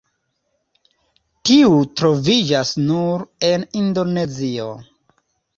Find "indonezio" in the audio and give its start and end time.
3.83-4.71